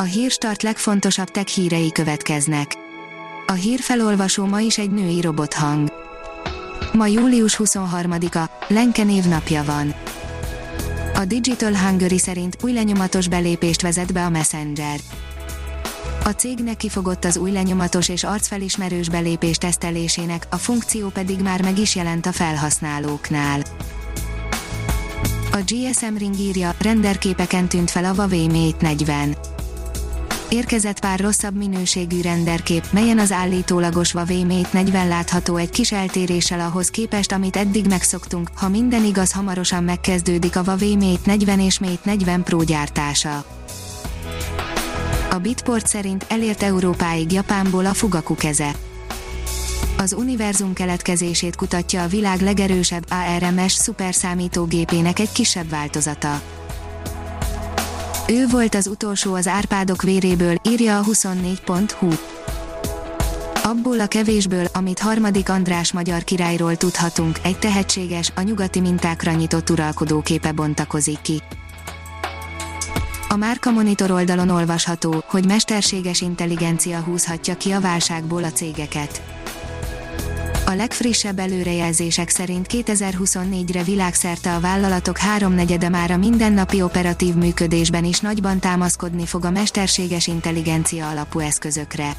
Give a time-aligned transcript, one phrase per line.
[0.00, 2.76] A hírstart legfontosabb tech hírei következnek.
[3.46, 5.92] A hírfelolvasó ma is egy női robothang.
[6.92, 9.94] Ma július 23-a, Lenke névnapja van.
[11.14, 15.00] A Digital Hungary szerint új lenyomatos belépést vezet be a Messenger.
[16.24, 21.78] A cég nekifogott az új lenyomatos és arcfelismerős belépés tesztelésének, a funkció pedig már meg
[21.78, 23.62] is jelent a felhasználóknál.
[25.52, 29.57] A GSM Ring írja, renderképeken tűnt fel a Huawei Mate 40.
[30.50, 36.60] Érkezett pár rosszabb minőségű renderkép, melyen az állítólagos Huawei Mate 40 látható egy kis eltéréssel
[36.60, 41.78] ahhoz képest, amit eddig megszoktunk, ha minden igaz hamarosan megkezdődik a Huawei Mate 40 és
[41.78, 43.44] Mate 40 Pro gyártása.
[45.30, 48.74] A Bitport szerint elért Európáig Japánból a Fugaku keze.
[49.98, 56.40] Az univerzum keletkezését kutatja a világ legerősebb ARMS szuperszámítógépének egy kisebb változata.
[58.30, 62.08] Ő volt az utolsó az árpádok véréből, írja a 24.hu.
[63.62, 69.70] Abból a kevésből, amit harmadik András magyar királyról tudhatunk, egy tehetséges, a nyugati mintákra nyitott
[69.70, 71.42] uralkodóképe bontakozik ki.
[73.28, 79.37] A Márka Monitor oldalon olvasható, hogy mesterséges intelligencia húzhatja ki a válságból a cégeket.
[80.68, 88.20] A legfrissebb előrejelzések szerint 2024-re világszerte a vállalatok háromnegyede már a mindennapi operatív működésben is
[88.20, 92.12] nagyban támaszkodni fog a mesterséges intelligencia alapú eszközökre.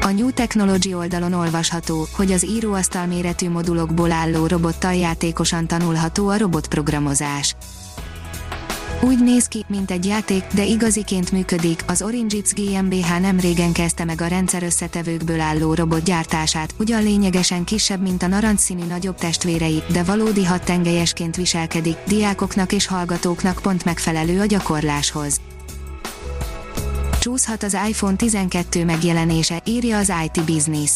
[0.00, 6.38] A New Technology oldalon olvasható, hogy az íróasztal méretű modulokból álló robottal játékosan tanulható a
[6.38, 7.56] robotprogramozás.
[9.00, 11.84] Úgy néz ki, mint egy játék, de igaziként működik.
[11.86, 17.64] Az Orange GmbH nem régen kezdte meg a rendszer összetevőkből álló robot gyártását, ugyan lényegesen
[17.64, 24.40] kisebb, mint a narancsszínű nagyobb testvérei, de valódi tengelyesként viselkedik, diákoknak és hallgatóknak pont megfelelő
[24.40, 25.40] a gyakorláshoz.
[27.20, 30.90] Csúszhat az iPhone 12 megjelenése, írja az IT Business.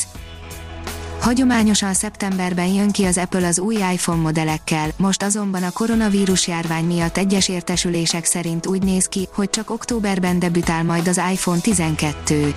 [1.22, 6.84] Hagyományosan szeptemberben jön ki az Apple az új iPhone modellekkel, most azonban a koronavírus járvány
[6.84, 12.54] miatt egyes értesülések szerint úgy néz ki, hogy csak októberben debütál majd az iPhone 12.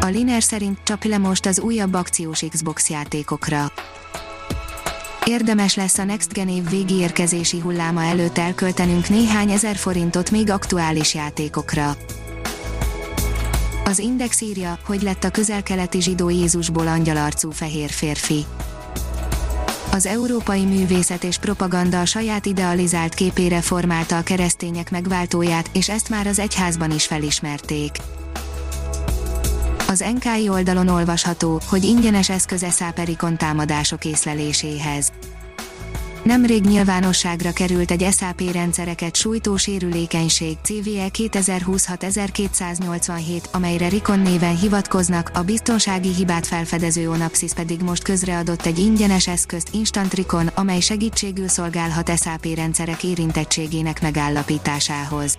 [0.00, 3.72] A Liner szerint csap le most az újabb akciós Xbox játékokra.
[5.24, 10.50] Érdemes lesz a Next Gen év végi érkezési hulláma előtt elköltenünk néhány ezer forintot még
[10.50, 11.96] aktuális játékokra.
[13.88, 18.44] Az Index írja, hogy lett a közel-keleti zsidó Jézusból angyalarcú fehér férfi.
[19.92, 26.08] Az európai művészet és propaganda a saját idealizált képére formálta a keresztények megváltóját, és ezt
[26.08, 27.96] már az egyházban is felismerték.
[29.86, 35.12] Az NKI oldalon olvasható, hogy ingyenes eszköz száperikon támadások észleléséhez.
[36.28, 45.42] Nemrég nyilvánosságra került egy SAP rendszereket sújtó sérülékenység CVE 2026-1287, amelyre Rikon néven hivatkoznak, a
[45.42, 52.18] biztonsági hibát felfedező Onapsis pedig most közreadott egy ingyenes eszközt Instant Rikon, amely segítségül szolgálhat
[52.18, 55.38] SAP rendszerek érintettségének megállapításához.